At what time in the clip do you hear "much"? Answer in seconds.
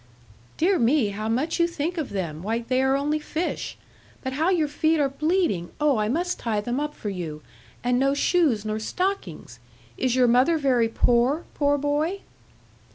1.29-1.59